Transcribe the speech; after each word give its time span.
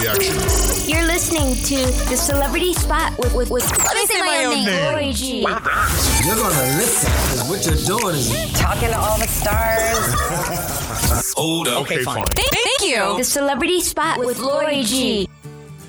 reaction. 0.00 0.34
You're 0.88 1.06
listening 1.06 1.54
to 1.54 1.76
the 2.08 2.16
Celebrity 2.16 2.74
Spot 2.74 3.16
with 3.18 3.34
with 3.34 3.50
with. 3.50 3.68
Let 3.70 3.96
me 3.96 4.06
say 4.06 4.20
my 4.20 4.44
own 4.44 4.64
name. 4.64 4.84
Laurie 4.84 5.12
G. 5.12 5.40
You're 5.40 6.36
gonna 6.36 6.76
listen 6.78 7.10
because 7.12 7.48
what 7.48 7.66
you're 7.66 7.98
doing 7.98 8.16
is 8.16 8.52
Talking 8.52 8.88
to 8.88 8.98
all 8.98 9.18
the 9.18 9.26
stars. 9.26 11.34
Hold 11.36 11.68
up. 11.68 11.82
Okay, 11.82 12.02
fine. 12.02 12.24
Thank, 12.24 12.50
thank 12.50 12.82
you. 12.82 13.16
The 13.18 13.24
Celebrity 13.24 13.80
Spot 13.80 14.18
with 14.18 14.38
Laurie 14.38 14.82
G. 14.82 15.28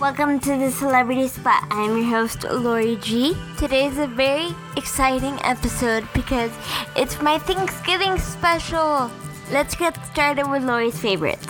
Welcome 0.00 0.40
to 0.40 0.56
the 0.56 0.70
Celebrity 0.70 1.28
Spot. 1.28 1.62
I'm 1.70 1.96
your 1.96 2.06
host, 2.06 2.44
Laurie 2.44 2.96
G. 2.96 3.36
Today's 3.58 3.96
a 3.98 4.06
very 4.06 4.48
exciting 4.76 5.38
episode 5.42 6.06
because 6.12 6.50
it's 6.96 7.20
my 7.22 7.38
Thanksgiving 7.38 8.18
special. 8.18 9.10
Let's 9.52 9.74
get 9.74 9.94
started 10.06 10.50
with 10.50 10.64
Laurie's 10.64 10.98
favorites. 10.98 11.46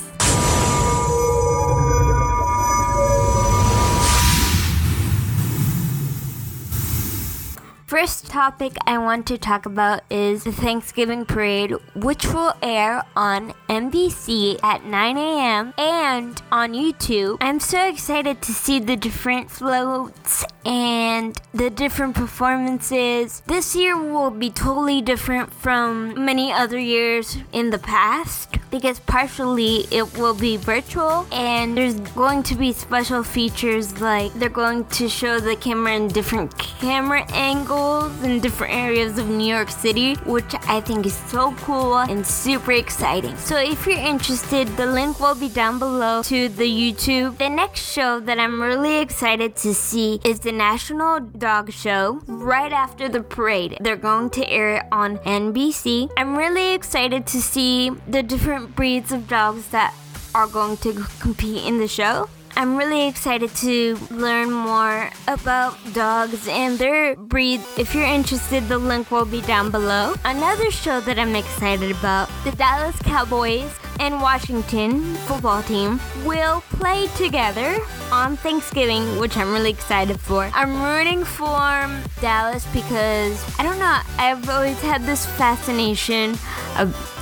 First 7.94 8.26
topic 8.26 8.76
I 8.88 8.98
want 8.98 9.24
to 9.28 9.38
talk 9.38 9.66
about 9.66 10.00
is 10.10 10.42
the 10.42 10.50
Thanksgiving 10.50 11.24
parade, 11.24 11.76
which 11.94 12.26
will 12.26 12.52
air 12.60 13.04
on 13.14 13.54
NBC 13.68 14.58
at 14.64 14.84
9 14.84 15.16
a.m. 15.16 15.72
and 15.78 16.42
on 16.50 16.72
YouTube. 16.72 17.36
I'm 17.40 17.60
so 17.60 17.88
excited 17.88 18.42
to 18.42 18.52
see 18.52 18.80
the 18.80 18.96
different 18.96 19.48
floats 19.48 20.44
and 20.66 21.40
the 21.52 21.70
different 21.70 22.16
performances. 22.16 23.44
This 23.46 23.76
year 23.76 23.96
will 23.96 24.32
be 24.32 24.50
totally 24.50 25.00
different 25.00 25.54
from 25.54 26.24
many 26.24 26.52
other 26.52 26.80
years 26.80 27.36
in 27.52 27.70
the 27.70 27.78
past 27.78 28.58
because 28.74 28.98
partially 28.98 29.86
it 29.92 30.18
will 30.18 30.34
be 30.34 30.56
virtual 30.56 31.24
and 31.30 31.76
there's 31.76 32.00
going 32.22 32.42
to 32.42 32.56
be 32.56 32.72
special 32.72 33.22
features 33.22 34.00
like 34.00 34.34
they're 34.34 34.48
going 34.48 34.84
to 34.86 35.08
show 35.08 35.38
the 35.38 35.54
camera 35.54 35.94
in 35.94 36.08
different 36.08 36.58
camera 36.58 37.24
angles 37.32 38.10
in 38.24 38.40
different 38.40 38.74
areas 38.74 39.16
of 39.16 39.28
New 39.28 39.46
York 39.46 39.70
City, 39.70 40.14
which 40.26 40.52
I 40.66 40.80
think 40.80 41.06
is 41.06 41.14
so 41.14 41.52
cool 41.58 41.98
and 41.98 42.26
super 42.26 42.72
exciting. 42.72 43.36
So 43.36 43.56
if 43.58 43.86
you're 43.86 43.96
interested, 43.96 44.66
the 44.76 44.86
link 44.86 45.20
will 45.20 45.36
be 45.36 45.48
down 45.48 45.78
below 45.78 46.22
to 46.24 46.48
the 46.48 46.68
YouTube. 46.68 47.38
The 47.38 47.48
next 47.48 47.80
show 47.92 48.18
that 48.18 48.40
I'm 48.40 48.60
really 48.60 48.98
excited 48.98 49.54
to 49.56 49.72
see 49.72 50.20
is 50.24 50.40
the 50.40 50.52
National 50.52 51.20
Dog 51.20 51.72
Show 51.72 52.22
right 52.26 52.72
after 52.72 53.08
the 53.08 53.22
parade. 53.22 53.76
They're 53.80 54.04
going 54.10 54.30
to 54.30 54.48
air 54.48 54.76
it 54.78 54.86
on 54.90 55.18
NBC. 55.18 56.10
I'm 56.16 56.36
really 56.36 56.74
excited 56.74 57.24
to 57.28 57.40
see 57.40 57.90
the 58.08 58.22
different 58.24 58.63
breeds 58.64 59.12
of 59.12 59.28
dogs 59.28 59.68
that 59.68 59.94
are 60.34 60.46
going 60.46 60.76
to 60.78 60.92
compete 61.20 61.64
in 61.64 61.78
the 61.78 61.88
show. 61.88 62.28
I'm 62.56 62.76
really 62.76 63.08
excited 63.08 63.50
to 63.56 63.96
learn 64.12 64.52
more 64.52 65.10
about 65.26 65.76
dogs 65.92 66.46
and 66.46 66.78
their 66.78 67.16
breed. 67.16 67.60
If 67.76 67.94
you're 67.94 68.04
interested, 68.04 68.68
the 68.68 68.78
link 68.78 69.10
will 69.10 69.24
be 69.24 69.40
down 69.40 69.72
below. 69.72 70.14
Another 70.24 70.70
show 70.70 71.00
that 71.00 71.18
I'm 71.18 71.34
excited 71.34 71.90
about 71.90 72.30
the 72.44 72.52
Dallas 72.52 72.96
Cowboys 73.00 73.72
and 73.98 74.20
Washington 74.20 75.14
football 75.26 75.64
team 75.64 75.98
will 76.24 76.60
play 76.70 77.08
together 77.16 77.78
on 78.12 78.36
Thanksgiving, 78.36 79.18
which 79.18 79.36
I'm 79.36 79.52
really 79.52 79.70
excited 79.70 80.20
for. 80.20 80.48
I'm 80.54 80.80
rooting 80.80 81.24
for 81.24 81.90
Dallas 82.20 82.64
because 82.72 83.42
I 83.58 83.64
don't 83.64 83.80
know, 83.80 83.98
I've 84.18 84.48
always 84.48 84.80
had 84.80 85.02
this 85.02 85.26
fascination 85.26 86.36
of 86.78 87.13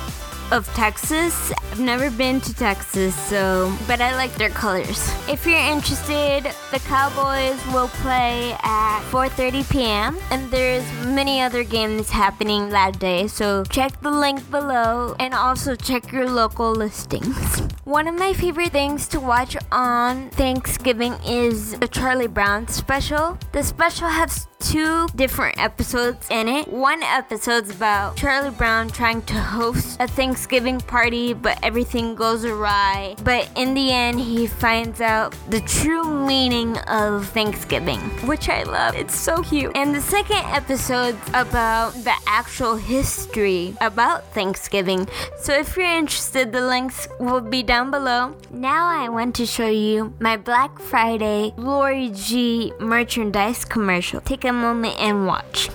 of 0.51 0.67
Texas. 0.73 1.51
I've 1.71 1.79
never 1.79 2.11
been 2.11 2.41
to 2.41 2.53
Texas, 2.53 3.15
so 3.15 3.73
but 3.87 4.01
I 4.01 4.15
like 4.15 4.33
their 4.35 4.49
colors. 4.49 4.99
If 5.27 5.45
you're 5.45 5.57
interested, 5.57 6.51
the 6.71 6.79
Cowboys 6.79 7.59
will 7.73 7.89
play 8.03 8.55
at 8.63 9.01
4:30 9.11 9.69
p.m. 9.71 10.17
and 10.31 10.49
there's 10.51 10.85
many 11.05 11.41
other 11.41 11.63
games 11.63 12.09
happening 12.09 12.69
that 12.69 12.99
day. 12.99 13.27
So 13.27 13.63
check 13.65 13.99
the 14.01 14.11
link 14.11 14.39
below 14.51 15.15
and 15.19 15.33
also 15.33 15.75
check 15.75 16.11
your 16.11 16.29
local 16.29 16.71
listings. 16.71 17.61
One 17.85 18.07
of 18.07 18.15
my 18.15 18.31
favorite 18.31 18.71
things 18.71 19.09
to 19.09 19.19
watch 19.19 19.57
on 19.69 20.29
Thanksgiving 20.29 21.15
is 21.25 21.77
the 21.79 21.87
Charlie 21.89 22.27
Brown 22.27 22.69
special. 22.69 23.37
The 23.51 23.61
special 23.61 24.07
has 24.07 24.47
two 24.61 25.07
different 25.17 25.59
episodes 25.59 26.25
in 26.29 26.47
it. 26.47 26.69
One 26.69 27.03
episode's 27.03 27.69
about 27.71 28.15
Charlie 28.15 28.51
Brown 28.51 28.87
trying 28.87 29.21
to 29.23 29.33
host 29.33 29.97
a 29.99 30.07
Thanksgiving 30.07 30.79
party, 30.79 31.33
but 31.33 31.59
everything 31.61 32.15
goes 32.15 32.45
awry. 32.45 33.17
But 33.25 33.49
in 33.57 33.73
the 33.73 33.91
end, 33.91 34.21
he 34.21 34.47
finds 34.47 35.01
out 35.01 35.35
the 35.49 35.59
true 35.59 36.05
meaning 36.25 36.77
of 36.87 37.27
Thanksgiving, 37.27 37.99
which 38.25 38.47
I 38.47 38.63
love. 38.63 38.95
It's 38.95 39.15
so 39.15 39.41
cute. 39.43 39.75
And 39.75 39.93
the 39.93 39.99
second 39.99 40.45
episode's 40.45 41.19
about 41.33 41.91
the 42.05 42.15
actual 42.25 42.77
history 42.77 43.75
about 43.81 44.23
Thanksgiving. 44.33 45.09
So 45.37 45.51
if 45.51 45.75
you're 45.75 45.85
interested, 45.85 46.53
the 46.53 46.61
links 46.61 47.09
will 47.19 47.41
be 47.41 47.61
down 47.63 47.72
below. 47.81 48.35
Now 48.51 48.85
I 48.85 49.09
want 49.09 49.33
to 49.37 49.47
show 49.47 49.67
you 49.67 50.13
my 50.19 50.37
Black 50.37 50.77
Friday 50.77 51.53
Laurie 51.57 52.11
G 52.13 52.71
merchandise 52.79 53.65
commercial. 53.65 54.21
Take 54.21 54.45
a 54.45 54.53
moment 54.53 54.95
and 54.99 55.25
watch. 55.25 55.71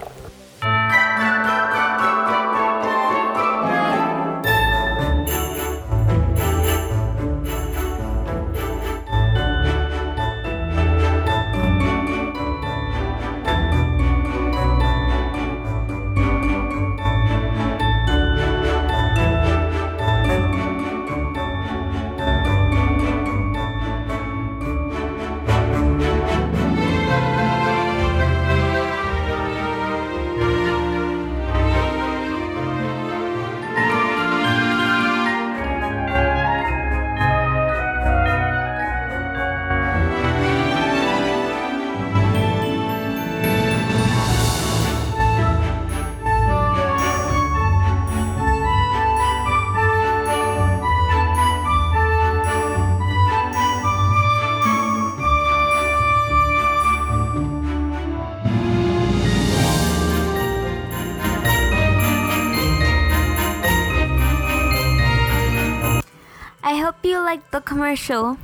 I 66.69 66.77
hope 66.77 66.97
you 67.03 67.19
liked 67.19 67.51
the 67.51 67.62
commercial. 67.62 68.37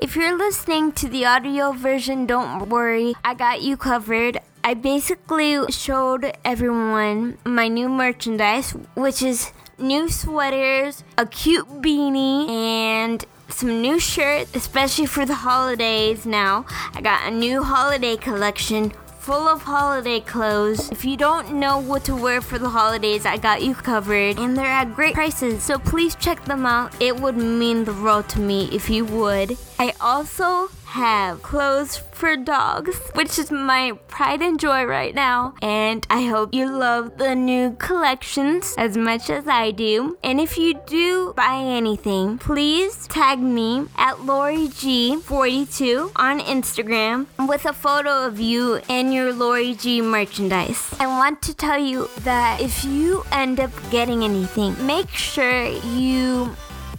If 0.00 0.14
you're 0.14 0.38
listening 0.38 0.92
to 0.92 1.08
the 1.08 1.26
audio 1.26 1.72
version, 1.72 2.24
don't 2.24 2.68
worry, 2.68 3.16
I 3.24 3.34
got 3.34 3.60
you 3.60 3.76
covered. 3.76 4.38
I 4.62 4.74
basically 4.74 5.58
showed 5.72 6.32
everyone 6.44 7.38
my 7.44 7.66
new 7.66 7.88
merchandise, 7.88 8.70
which 8.94 9.20
is 9.20 9.50
new 9.78 10.08
sweaters, 10.08 11.02
a 11.18 11.26
cute 11.26 11.66
beanie, 11.82 12.48
and 12.48 13.24
some 13.48 13.82
new 13.82 13.98
shirts, 13.98 14.54
especially 14.54 15.06
for 15.06 15.26
the 15.26 15.34
holidays 15.34 16.24
now. 16.24 16.66
I 16.94 17.00
got 17.00 17.26
a 17.26 17.34
new 17.34 17.64
holiday 17.64 18.16
collection 18.16 18.92
full 19.20 19.46
of 19.46 19.62
holiday 19.62 20.18
clothes. 20.18 20.90
If 20.90 21.04
you 21.04 21.14
don't 21.16 21.52
know 21.52 21.78
what 21.78 22.04
to 22.04 22.16
wear 22.16 22.40
for 22.40 22.58
the 22.58 22.70
holidays, 22.70 23.26
I 23.26 23.36
got 23.36 23.62
you 23.62 23.74
covered. 23.74 24.38
And 24.38 24.56
they're 24.56 24.64
at 24.66 24.94
great 24.94 25.12
prices, 25.12 25.62
so 25.62 25.78
please 25.78 26.14
check 26.14 26.42
them 26.46 26.64
out. 26.64 26.94
It 27.00 27.20
would 27.20 27.36
mean 27.36 27.84
the 27.84 27.92
world 27.92 28.30
to 28.30 28.40
me 28.40 28.70
if 28.72 28.88
you 28.88 29.04
would. 29.04 29.58
I 29.78 29.92
also 30.00 30.70
have 30.90 31.40
clothes 31.42 31.96
for 31.96 32.36
dogs, 32.36 32.96
which 33.14 33.38
is 33.38 33.50
my 33.50 33.92
pride 34.08 34.42
and 34.42 34.58
joy 34.58 34.84
right 34.84 35.14
now. 35.14 35.54
And 35.62 36.04
I 36.10 36.22
hope 36.26 36.52
you 36.52 36.68
love 36.68 37.16
the 37.16 37.34
new 37.34 37.76
collections 37.78 38.74
as 38.76 38.96
much 38.96 39.30
as 39.30 39.46
I 39.46 39.70
do. 39.70 40.18
And 40.22 40.40
if 40.40 40.58
you 40.58 40.74
do 40.86 41.32
buy 41.36 41.58
anything, 41.58 42.38
please 42.38 43.06
tag 43.06 43.38
me 43.38 43.86
at 43.96 44.16
LaurieG42 44.16 46.12
on 46.16 46.40
Instagram 46.40 47.26
with 47.46 47.64
a 47.66 47.72
photo 47.72 48.26
of 48.26 48.40
you 48.40 48.80
and 48.88 49.14
your 49.14 49.32
Laurie 49.32 49.74
G 49.74 50.02
merchandise. 50.02 50.92
I 50.98 51.06
want 51.06 51.40
to 51.42 51.54
tell 51.54 51.78
you 51.78 52.08
that 52.20 52.60
if 52.60 52.84
you 52.84 53.24
end 53.30 53.60
up 53.60 53.70
getting 53.90 54.24
anything, 54.24 54.74
make 54.84 55.10
sure 55.10 55.66
you 55.66 56.50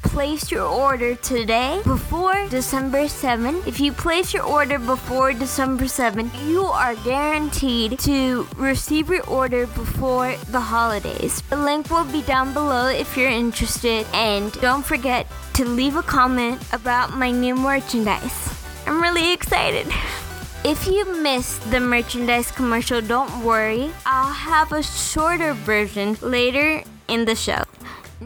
place 0.03 0.51
your 0.51 0.65
order 0.65 1.15
today 1.15 1.81
before 1.83 2.48
December 2.50 3.07
7. 3.07 3.63
If 3.65 3.80
you 3.80 3.92
place 3.92 4.33
your 4.33 4.44
order 4.44 4.80
before 4.80 5.33
December 5.33 5.88
7, 5.88 6.31
you 6.45 6.65
are 6.65 6.95
guaranteed 6.95 8.00
to 8.00 8.48
receive 8.57 9.09
your 9.09 9.25
order 9.27 9.68
before 9.68 10.36
the 10.51 10.59
holidays. 10.59 11.42
The 11.50 11.57
link 11.57 11.89
will 11.89 12.06
be 12.06 12.21
down 12.24 12.53
below 12.53 12.88
if 12.88 13.15
you're 13.15 13.30
interested. 13.30 14.06
And 14.13 14.51
don't 14.62 14.86
forget 14.86 15.27
to 15.53 15.65
leave 15.65 15.95
a 15.95 16.03
comment 16.03 16.62
about 16.74 17.13
my 17.13 17.31
new 17.31 17.56
merchandise. 17.56 18.53
I'm 18.86 19.01
really 19.01 19.33
excited. 19.33 19.88
If 20.63 20.86
you 20.86 21.12
missed 21.24 21.71
the 21.71 21.80
merchandise 21.80 22.51
commercial, 22.51 23.01
don't 23.01 23.44
worry. 23.44 23.89
I'll 24.06 24.31
have 24.31 24.71
a 24.71 24.83
shorter 24.83 25.56
version 25.56 26.18
later 26.21 26.83
in 27.07 27.25
the 27.25 27.33
show. 27.33 27.63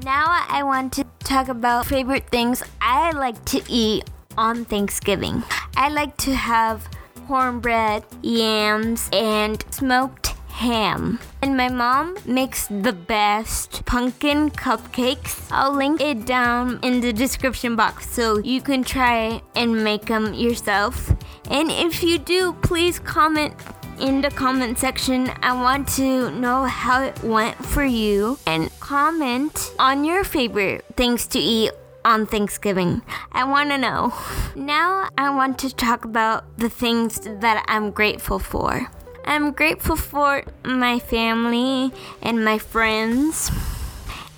Now 0.03 0.25
I 0.49 0.61
want 0.63 0.91
to 0.93 1.05
talk 1.19 1.47
about 1.47 1.85
favorite 1.85 2.29
things 2.29 2.61
I 2.81 3.11
like 3.11 3.45
to 3.45 3.61
eat 3.69 4.03
on 4.37 4.65
Thanksgiving. 4.65 5.41
I 5.77 5.87
like 5.87 6.17
to 6.17 6.35
have 6.35 6.89
cornbread, 7.27 8.03
yams, 8.21 9.09
and 9.13 9.63
smoked 9.69 10.35
ham. 10.49 11.19
And 11.41 11.55
my 11.55 11.69
mom 11.69 12.17
makes 12.25 12.67
the 12.67 12.91
best 12.91 13.85
pumpkin 13.85 14.51
cupcakes. 14.51 15.47
I'll 15.49 15.73
link 15.73 16.01
it 16.01 16.25
down 16.25 16.79
in 16.81 16.99
the 16.99 17.13
description 17.13 17.77
box 17.77 18.09
so 18.09 18.39
you 18.39 18.61
can 18.61 18.83
try 18.83 19.41
and 19.55 19.81
make 19.81 20.07
them 20.07 20.33
yourself. 20.33 21.09
And 21.49 21.71
if 21.71 22.03
you 22.03 22.17
do, 22.17 22.53
please 22.61 22.99
comment 22.99 23.53
in 23.99 24.21
the 24.21 24.29
comment 24.29 24.77
section. 24.79 25.29
I 25.41 25.53
want 25.53 25.87
to 25.95 26.31
know 26.31 26.65
how 26.65 27.03
it 27.03 27.23
went 27.23 27.63
for 27.65 27.83
you 27.83 28.37
and 28.45 28.71
comment 28.79 29.71
on 29.79 30.03
your 30.05 30.23
favorite 30.23 30.85
things 30.95 31.27
to 31.27 31.39
eat 31.39 31.71
on 32.03 32.25
Thanksgiving. 32.27 33.01
I 33.31 33.43
want 33.43 33.71
to 33.71 33.77
know. 33.77 34.13
Now 34.55 35.09
I 35.17 35.29
want 35.31 35.59
to 35.59 35.73
talk 35.73 36.05
about 36.05 36.57
the 36.57 36.69
things 36.69 37.19
that 37.19 37.65
I'm 37.67 37.91
grateful 37.91 38.39
for. 38.39 38.87
I'm 39.25 39.51
grateful 39.51 39.95
for 39.95 40.43
my 40.63 40.99
family 40.99 41.91
and 42.21 42.45
my 42.45 42.59
friends, 42.59 43.49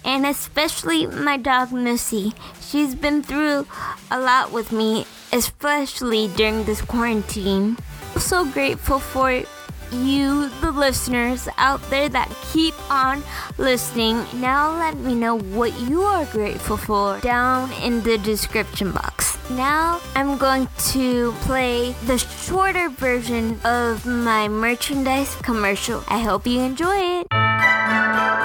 and 0.05 0.25
especially 0.25 1.05
my 1.07 1.35
dog 1.35 1.73
Missy. 1.73 2.33
She's 2.61 2.95
been 2.95 3.21
through 3.21 3.67
a 4.09 4.19
lot 4.19 4.53
with 4.53 4.71
me, 4.71 5.05
especially 5.33 6.29
during 6.29 6.63
this 6.63 6.81
quarantine. 6.81 7.77
So 8.19 8.43
grateful 8.45 8.99
for 8.99 9.31
you, 9.91 10.49
the 10.59 10.71
listeners 10.71 11.47
out 11.57 11.81
there 11.89 12.09
that 12.09 12.29
keep 12.51 12.73
on 12.91 13.23
listening. 13.57 14.25
Now 14.33 14.77
let 14.77 14.97
me 14.97 15.15
know 15.15 15.39
what 15.39 15.79
you 15.79 16.01
are 16.01 16.25
grateful 16.25 16.75
for 16.75 17.19
down 17.21 17.71
in 17.81 18.01
the 18.03 18.17
description 18.17 18.91
box. 18.91 19.37
Now 19.51 20.01
I'm 20.13 20.37
going 20.37 20.67
to 20.89 21.31
play 21.41 21.93
the 22.05 22.17
shorter 22.17 22.89
version 22.89 23.61
of 23.63 24.05
my 24.05 24.49
merchandise 24.49 25.33
commercial. 25.35 26.03
I 26.09 26.19
hope 26.19 26.45
you 26.45 26.59
enjoy 26.59 27.21
it. 27.21 28.36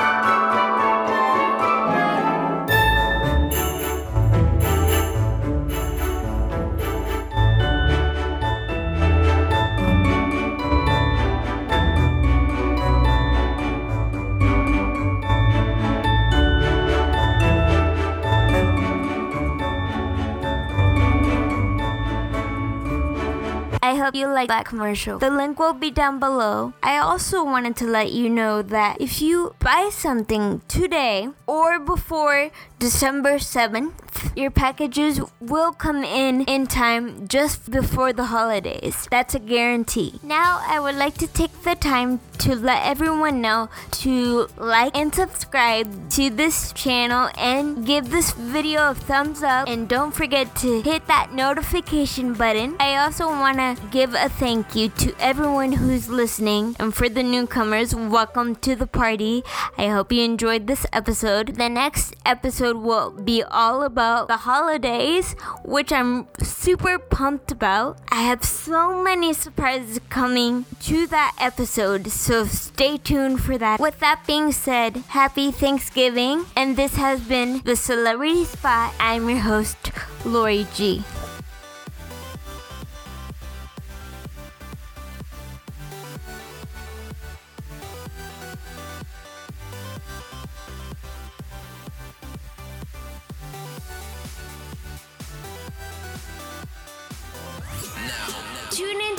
I 23.93 23.97
hope 23.97 24.15
you 24.15 24.27
like 24.27 24.49
that 24.49 24.65
commercial. 24.65 25.19
The 25.19 25.29
link 25.29 25.59
will 25.59 25.75
be 25.75 25.91
down 25.91 26.19
below. 26.19 26.73
I 26.83 26.97
also 26.97 27.45
wanted 27.45 27.77
to 27.77 27.85
let 27.85 28.11
you 28.11 28.31
know 28.31 28.63
that 28.63 29.03
if 29.03 29.21
you 29.21 29.55
buy 29.59 29.91
something 29.93 30.63
today 30.67 31.29
or 31.47 31.79
before 31.79 32.51
December 32.79 33.35
7th, 33.37 33.93
your 34.35 34.51
packages 34.51 35.21
will 35.41 35.73
come 35.73 36.03
in 36.05 36.43
in 36.47 36.67
time 36.67 37.29
just 37.29 37.71
before 37.71 38.15
the 38.15 38.25
holidays. 38.25 39.07
That's 39.11 39.35
a 39.35 39.39
guarantee. 39.39 40.21
Now, 40.23 40.63
I 40.67 40.81
would 40.81 40.95
like 40.95 41.19
to 41.19 41.27
take 41.27 41.53
the 41.63 41.75
time 41.75 42.21
to 42.39 42.57
let 42.57 42.85
everyone 42.85 43.41
know 43.41 43.69
to 44.03 44.49
like 44.57 44.97
and 44.97 45.15
subscribe 45.15 46.11
to 46.11 46.31
this 46.31 46.73
channel 46.73 47.31
and 47.37 47.87
give 47.87 48.11
this 48.11 48.33
video 48.33 48.91
a 48.91 48.95
thumbs 48.95 49.43
up 49.43 49.69
and 49.69 49.89
don't 49.89 50.13
forget 50.13 50.57
to 50.57 50.81
hit 50.83 51.07
that 51.07 51.33
notification 51.33 52.35
button. 52.35 52.75
I 52.81 52.97
also 52.97 53.29
want 53.29 53.59
to 53.59 53.77
give 53.91 54.15
a 54.15 54.29
thank 54.29 54.75
you 54.75 54.89
to 54.89 55.15
everyone 55.19 55.73
who's 55.73 56.09
listening 56.09 56.77
and 56.79 56.95
for 56.95 57.09
the 57.09 57.23
newcomers, 57.23 57.95
welcome 57.95 58.55
to 58.57 58.75
the 58.77 58.87
party. 58.87 59.43
I 59.77 59.89
hope 59.89 60.13
you 60.13 60.23
enjoyed 60.23 60.67
this 60.67 60.87
episode. 60.93 61.57
The 61.57 61.69
next 61.69 62.15
episode 62.25 62.77
will 62.77 63.11
be 63.11 63.43
all 63.43 63.83
about 63.83 64.29
the 64.29 64.39
holidays, 64.39 65.35
which 65.65 65.93
I'm 65.93 66.29
super 66.43 66.99
pumped 66.99 67.51
about. 67.51 67.99
I 68.11 68.23
have 68.23 68.45
so 68.45 69.03
many 69.03 69.33
surprises 69.33 70.01
coming 70.09 70.67
to 70.83 71.07
that 71.09 71.37
episode, 71.41 72.09
so 72.09 72.45
stay 72.45 72.99
tuned 72.99 73.43
for 73.43 73.59
that. 73.59 73.81
With 73.81 73.99
that 74.01 74.23
being 74.27 74.53
said, 74.53 74.97
happy 75.09 75.51
Thanksgiving, 75.51 76.47
and 76.57 76.77
this 76.77 76.97
has 76.97 77.21
been 77.21 77.63
the 77.65 77.77
Celebrity 77.77 78.45
Spot. 78.45 78.95
I'm 79.01 79.29
your 79.29 79.39
host, 79.39 79.93
Laurie 80.25 80.67
G. 80.75 81.03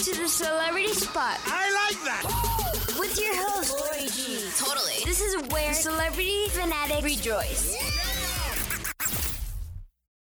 Tune 0.03 0.15
into 0.15 0.23
the 0.23 0.27
Celebrity 0.27 0.93
Spot 0.93 1.39
I 1.45 1.87
like 1.87 2.03
that. 2.03 2.95
with 2.99 3.17
your 3.19 3.33
host, 3.35 3.71
Laurie 3.71 4.09
G. 4.09 4.49
Totally. 4.57 5.03
This 5.05 5.21
is 5.21 5.41
where 5.49 5.73
celebrity 5.73 6.47
fanatic 6.49 7.03
rejoice. 7.05 7.92